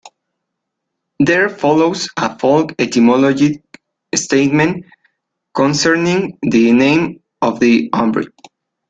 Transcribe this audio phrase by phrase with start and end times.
[1.19, 3.61] There follows a folk-etymologic
[4.15, 4.83] statement
[5.53, 8.25] concerning the name of the Umbri.